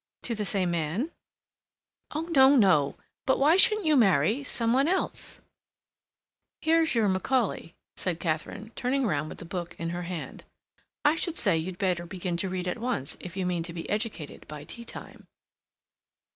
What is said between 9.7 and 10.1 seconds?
in her